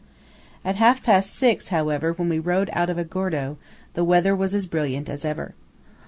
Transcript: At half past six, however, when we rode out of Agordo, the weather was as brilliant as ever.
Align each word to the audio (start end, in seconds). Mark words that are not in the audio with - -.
At 0.65 0.77
half 0.77 1.03
past 1.03 1.31
six, 1.31 1.67
however, 1.67 2.13
when 2.13 2.27
we 2.27 2.39
rode 2.39 2.71
out 2.73 2.89
of 2.89 2.97
Agordo, 2.97 3.57
the 3.93 4.03
weather 4.03 4.35
was 4.35 4.55
as 4.55 4.65
brilliant 4.65 5.07
as 5.07 5.23
ever. 5.23 5.53